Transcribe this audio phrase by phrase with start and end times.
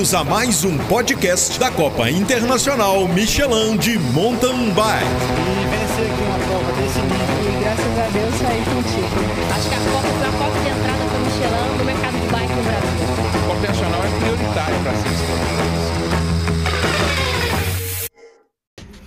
[0.00, 5.04] Bem-vindos a mais um podcast da Copa Internacional Michelin de Mountain Bike.
[5.04, 9.12] E vencer aqui uma prova desse nível e graças a Deus sair contigo.
[9.54, 12.26] Acho que a Copa foi a porta de entrada para o Michelin no mercado de
[12.32, 12.96] bike no Brasil.
[13.28, 15.10] A Copa Nacional é prioritária para ser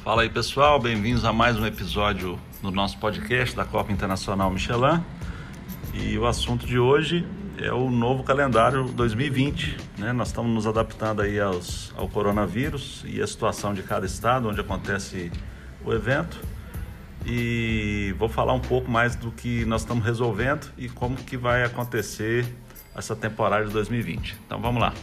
[0.04, 5.04] Fala aí pessoal, bem-vindos a mais um episódio do nosso podcast da Copa Internacional Michelin.
[5.91, 7.26] E o assunto de hoje
[7.57, 9.83] é o novo calendário 2020.
[9.98, 10.12] Né?
[10.12, 14.60] Nós estamos nos adaptando aí aos, ao coronavírus e a situação de cada estado onde
[14.60, 15.32] acontece
[15.86, 16.40] o evento.
[17.26, 21.64] E vou falar um pouco mais do que nós estamos resolvendo e como que vai
[21.64, 22.46] acontecer
[22.96, 24.38] essa temporada de 2020.
[24.46, 24.94] Então vamos lá.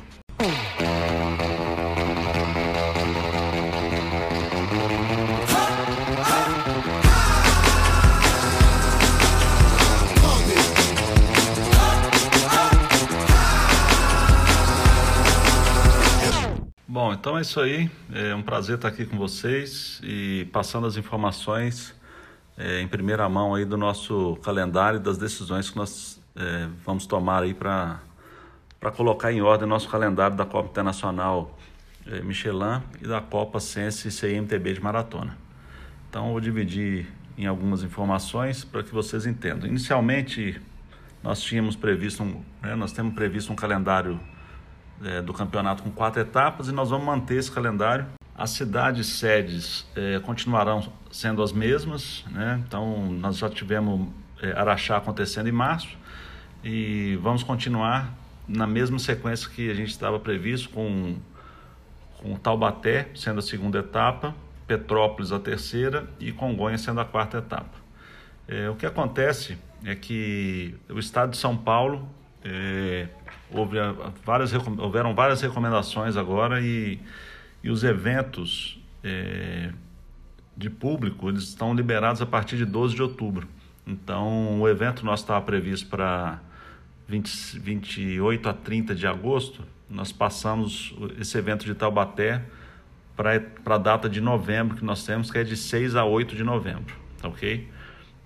[16.93, 17.89] Bom, então é isso aí.
[18.13, 21.95] É um prazer estar aqui com vocês e passando as informações
[22.59, 27.07] é, em primeira mão aí do nosso calendário e das decisões que nós é, vamos
[27.07, 28.01] tomar aí para
[28.81, 31.57] para colocar em ordem nosso calendário da Copa Internacional
[32.09, 35.39] é, Michelin e da Copa Sense CMTB de maratona.
[36.09, 37.07] Então eu vou dividir
[37.39, 39.69] em algumas informações para que vocês entendam.
[39.69, 40.61] Inicialmente
[41.23, 44.19] nós tínhamos previsto um, né, nós temos previsto um calendário
[45.05, 48.07] é, do campeonato com quatro etapas e nós vamos manter esse calendário.
[48.35, 52.63] As cidades sedes é, continuarão sendo as mesmas, né?
[52.67, 54.09] então nós já tivemos
[54.43, 55.97] é, Araxá acontecendo em março
[56.65, 58.15] e vamos continuar
[58.49, 61.17] na mesma sequência que a gente estava previsto com,
[62.19, 64.35] com Taubaté sendo a segunda etapa,
[64.67, 67.79] Petrópolis a terceira e Congonhas sendo a quarta etapa.
[68.49, 72.09] É, o que acontece é que o estado de São Paulo
[72.45, 73.09] é,
[73.51, 73.77] houve
[74.25, 76.99] várias, houveram várias recomendações agora e,
[77.63, 79.73] e os eventos é,
[80.57, 83.49] de público eles estão liberados a partir de 12 de outubro.
[83.87, 86.41] Então, o evento nosso estava previsto para
[87.09, 89.65] 20, 28 a 30 de agosto.
[89.89, 92.45] Nós passamos esse evento de Taubaté
[93.17, 96.45] para a data de novembro que nós temos, que é de 6 a 8 de
[96.45, 97.69] novembro, tá ok?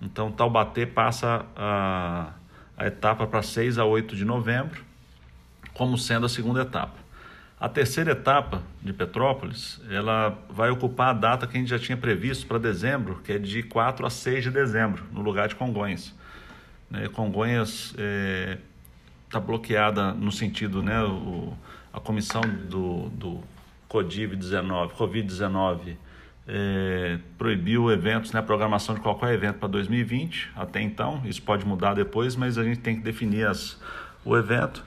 [0.02, 2.32] Então, Taubaté passa a,
[2.76, 4.84] a etapa para 6 a 8 de novembro
[5.74, 7.04] como sendo a segunda etapa.
[7.58, 11.96] A terceira etapa de Petrópolis, ela vai ocupar a data que a gente já tinha
[11.96, 16.14] previsto para dezembro, que é de 4 a 6 de dezembro, no lugar de Congonhas.
[16.90, 18.58] Né, Congonhas está é,
[19.30, 21.54] tá bloqueada no sentido, né, o,
[21.92, 23.40] a comissão do, do
[23.88, 25.96] COVID-19, COVID-19
[26.46, 31.66] é, proibiu eventos, né, a programação de qualquer evento para 2020, até então, isso pode
[31.66, 33.80] mudar depois, mas a gente tem que definir as,
[34.24, 34.84] o evento.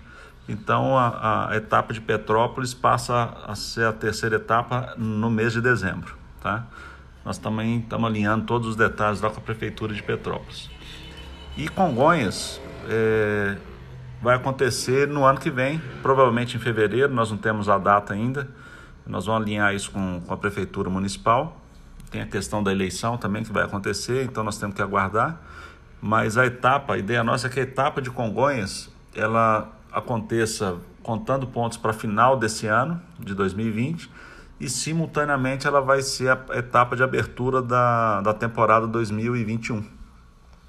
[0.47, 5.61] Então a, a, etapa de Petrópolis passa a ser a terceira etapa no mês de
[5.61, 6.15] dezembro.
[6.41, 6.65] Tá?
[7.25, 10.69] Nós também estamos alinhando todos os detalhes lá com a Prefeitura de Petrópolis.
[11.57, 13.57] E Congonhas é,
[14.21, 18.47] vai acontecer no ano que vem, provavelmente em fevereiro, nós não temos a data ainda.
[19.07, 21.57] Nós vamos alinhar isso com, com a Prefeitura Municipal.
[22.11, 25.41] Tem a questão da eleição também que vai acontecer, então nós temos que aguardar.
[26.01, 31.47] Mas a etapa, a ideia nossa é que a etapa de Congonhas, ela aconteça contando
[31.47, 34.09] pontos para final desse ano, de 2020,
[34.59, 39.83] e simultaneamente ela vai ser a etapa de abertura da, da temporada 2021.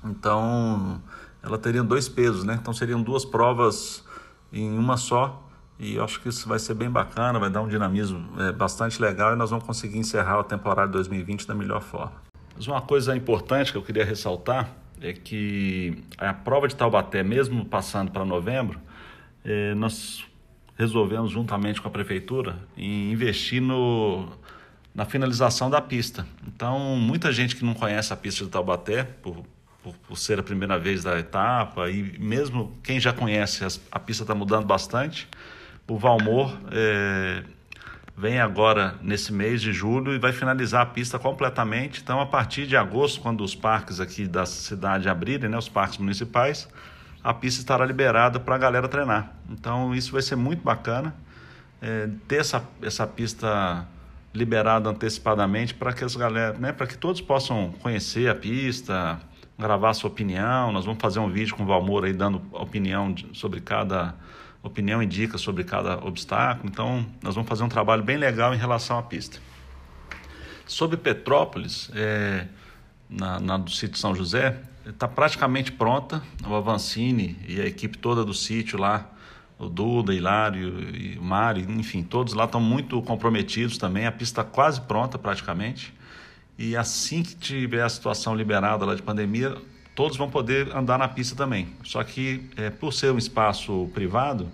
[0.05, 1.03] Então,
[1.43, 2.59] ela teria dois pesos, né?
[2.61, 4.05] Então seriam duas provas
[4.53, 5.48] em uma só,
[5.79, 9.33] e acho que isso vai ser bem bacana, vai dar um dinamismo é, bastante legal
[9.33, 12.13] e nós vamos conseguir encerrar a temporada 2020 da melhor forma.
[12.57, 14.69] Mas uma coisa importante que eu queria ressaltar
[15.01, 18.81] é que a prova de Taubaté, mesmo passando para novembro,
[19.45, 20.27] é, nós
[20.77, 24.29] resolvemos, juntamente com a prefeitura, investir no,
[24.95, 26.27] na finalização da pista.
[26.47, 29.45] Então, muita gente que não conhece a pista de Taubaté, por,
[29.83, 34.25] por, por ser a primeira vez da etapa, e mesmo quem já conhece, a pista
[34.25, 35.29] está mudando bastante.
[35.89, 37.43] O Valmor é,
[38.17, 42.03] vem agora nesse mês de julho e vai finalizar a pista completamente.
[42.03, 45.99] Então, a partir de agosto, quando os parques aqui da cidade abrirem, né, os parques
[45.99, 46.69] municipais,
[47.23, 49.33] a pista estará liberada para a galera treinar.
[49.51, 51.15] Então isso vai ser muito bacana
[51.81, 53.87] é, ter essa, essa pista
[54.35, 59.19] liberada antecipadamente para que as galera, né, para que todos possam conhecer a pista,
[59.59, 60.71] gravar sua opinião.
[60.73, 64.15] Nós vamos fazer um vídeo com o Valmor aí dando opinião sobre cada
[64.63, 66.69] opinião e dicas sobre cada obstáculo.
[66.69, 69.39] Então nós vamos fazer um trabalho bem legal em relação à pista.
[70.67, 72.47] Sobre Petrópolis, é,
[73.09, 76.23] na, na do sítio São José, está praticamente pronta.
[76.47, 79.11] O Avancini e a equipe toda do sítio lá
[79.59, 84.07] o Duda, Hilário e o Mário, enfim, todos lá estão muito comprometidos também.
[84.07, 85.93] A pista está quase pronta praticamente.
[86.57, 89.57] E assim que tiver a situação liberada lá de pandemia,
[89.99, 91.71] todos vão poder andar na pista também.
[91.83, 94.49] Só que é, por ser um espaço privado,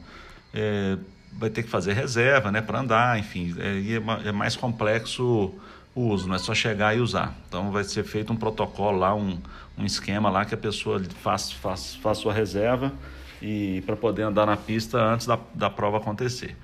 [0.55, 0.96] é,
[1.35, 5.52] vai ter que fazer reserva né, para andar, enfim, é, é, mais complexo
[5.94, 7.37] o uso, não é só chegar e usar.
[7.46, 9.38] Então vai ser feito um protocolo lá, um,
[9.76, 12.91] um esquema lá que a pessoa faz, faz, faz sua reserva
[13.43, 16.56] e para poder andar na pista antes da, da prova acontecer.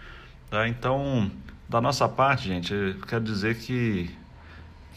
[0.49, 0.67] Tá?
[0.67, 1.31] Então,
[1.69, 4.09] da nossa parte, gente, eu quero dizer que,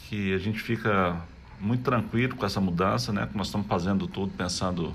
[0.08, 1.22] que a gente fica
[1.63, 3.25] muito tranquilo com essa mudança, né?
[3.25, 4.94] Que nós estamos fazendo tudo pensando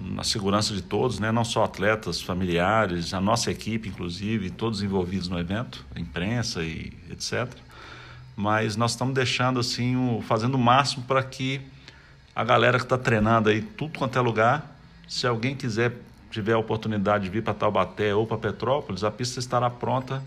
[0.00, 1.32] na segurança de todos, né?
[1.32, 6.92] Não só atletas, familiares, a nossa equipe, inclusive, todos envolvidos no evento, a imprensa e
[7.10, 7.52] etc.
[8.36, 11.60] Mas nós estamos deixando assim, o, fazendo o máximo para que
[12.34, 14.78] a galera que está treinando aí, tudo quanto é lugar,
[15.08, 15.92] se alguém quiser,
[16.30, 20.22] tiver a oportunidade de vir para Taubaté ou para Petrópolis, a pista estará pronta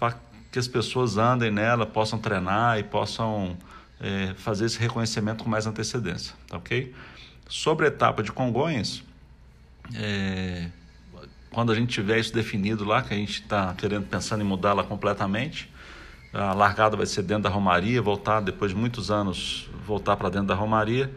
[0.00, 0.16] para
[0.50, 3.56] que as pessoas andem nela, possam treinar e possam
[4.00, 6.94] é, fazer esse reconhecimento com mais antecedência, tá ok?
[7.48, 9.02] Sobre a etapa de Congonhas,
[9.94, 10.68] é,
[11.50, 14.84] quando a gente tiver isso definido lá, que a gente está querendo pensando em mudá-la
[14.84, 15.70] completamente,
[16.32, 20.48] a largada vai ser dentro da Romaria, voltar depois de muitos anos voltar para dentro
[20.48, 21.10] da Romaria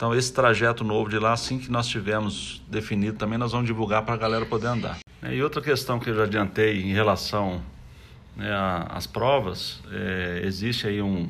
[0.00, 4.02] então, esse trajeto novo de lá, assim que nós tivermos definido também, nós vamos divulgar
[4.02, 4.98] para a galera poder andar.
[5.30, 7.60] E outra questão que eu já adiantei em relação
[8.34, 8.50] né,
[8.88, 11.28] às provas, é, existe aí um,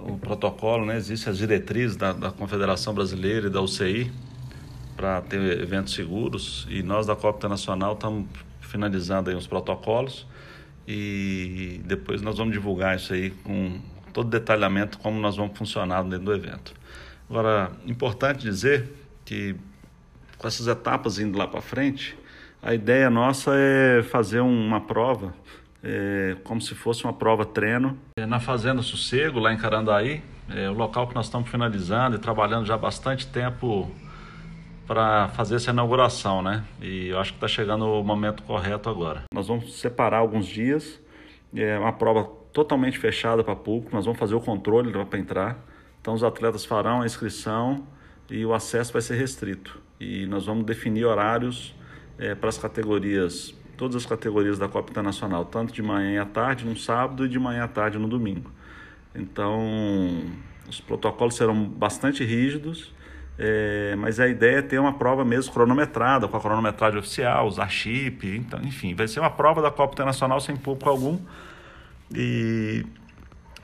[0.00, 4.10] um protocolo, né, existe as diretrizes da, da Confederação Brasileira e da UCI
[4.96, 6.66] para ter eventos seguros.
[6.70, 8.26] E nós da Copa Internacional estamos
[8.60, 10.26] finalizando aí os protocolos.
[10.86, 13.80] E depois nós vamos divulgar isso aí com
[14.12, 16.74] todo detalhamento como nós vamos funcionar dentro do evento.
[17.28, 18.92] Agora, importante dizer
[19.24, 19.56] que
[20.36, 22.16] com essas etapas indo lá para frente,
[22.62, 25.34] a ideia nossa é fazer uma prova
[25.84, 30.68] é, como se fosse uma prova treino é, na Fazenda Sossego, lá em Carandaí, é
[30.68, 33.90] o local que nós estamos finalizando e trabalhando já há bastante tempo
[34.86, 36.64] para fazer essa inauguração, né?
[36.80, 39.22] E eu acho que está chegando o momento correto agora.
[39.32, 41.00] Nós vamos separar alguns dias,
[41.54, 45.58] é uma prova totalmente fechada para público, nós vamos fazer o controle para entrar
[46.04, 47.88] então os atletas farão a inscrição
[48.30, 49.80] e o acesso vai ser restrito.
[49.98, 51.74] E nós vamos definir horários
[52.18, 56.64] é, para as categorias, todas as categorias da Copa Internacional, tanto de manhã à tarde
[56.64, 58.50] no sábado e de manhã à tarde no domingo.
[59.14, 59.62] Então
[60.68, 62.92] os protocolos serão bastante rígidos,
[63.38, 67.68] é, mas a ideia é ter uma prova mesmo cronometrada, com a cronometragem oficial, usar
[67.68, 71.18] chip, então, enfim, vai ser uma prova da Copa Internacional sem público algum.
[72.14, 72.84] E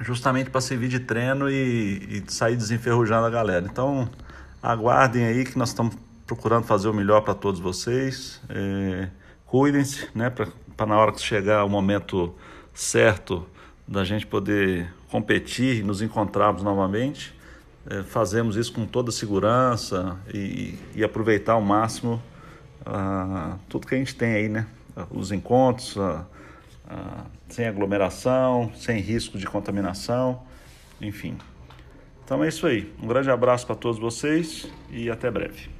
[0.01, 3.67] justamente para servir de treino e, e, sair desenferrujando a galera.
[3.71, 4.09] Então,
[4.63, 5.95] aguardem aí que nós estamos
[6.27, 8.41] procurando fazer o melhor para todos vocês.
[8.49, 9.09] É,
[9.51, 12.33] Cuidem-se, né, para na hora que chegar o momento
[12.73, 13.45] certo
[13.87, 17.35] da gente poder competir e nos encontrarmos novamente.
[17.85, 22.23] É, fazemos isso com toda segurança e, e aproveitar ao máximo
[22.83, 24.69] uh, tudo que a gente tem aí, né?
[25.11, 26.25] Os encontros, uh,
[26.89, 30.43] ah, sem aglomeração, sem risco de contaminação,
[31.01, 31.37] enfim.
[32.25, 32.93] Então é isso aí.
[33.03, 35.80] Um grande abraço para todos vocês e até breve.